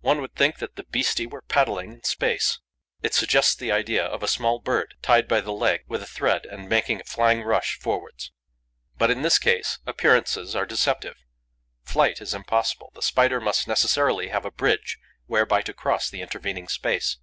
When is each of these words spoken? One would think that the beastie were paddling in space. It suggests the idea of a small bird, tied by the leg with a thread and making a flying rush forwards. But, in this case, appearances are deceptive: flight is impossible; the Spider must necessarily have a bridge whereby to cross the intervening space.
One 0.00 0.20
would 0.20 0.34
think 0.34 0.58
that 0.58 0.76
the 0.76 0.84
beastie 0.84 1.26
were 1.26 1.40
paddling 1.40 1.94
in 1.94 2.04
space. 2.04 2.58
It 3.02 3.14
suggests 3.14 3.54
the 3.54 3.72
idea 3.72 4.04
of 4.04 4.22
a 4.22 4.28
small 4.28 4.58
bird, 4.58 4.96
tied 5.00 5.26
by 5.26 5.40
the 5.40 5.50
leg 5.50 5.84
with 5.88 6.02
a 6.02 6.06
thread 6.06 6.44
and 6.44 6.68
making 6.68 7.00
a 7.00 7.04
flying 7.04 7.42
rush 7.42 7.78
forwards. 7.78 8.32
But, 8.98 9.10
in 9.10 9.22
this 9.22 9.38
case, 9.38 9.78
appearances 9.86 10.54
are 10.54 10.66
deceptive: 10.66 11.16
flight 11.84 12.20
is 12.20 12.34
impossible; 12.34 12.90
the 12.94 13.00
Spider 13.00 13.40
must 13.40 13.66
necessarily 13.66 14.28
have 14.28 14.44
a 14.44 14.50
bridge 14.50 14.98
whereby 15.24 15.62
to 15.62 15.72
cross 15.72 16.10
the 16.10 16.20
intervening 16.20 16.68
space. 16.68 17.16